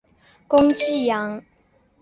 [0.47, 1.39] 攻济阳。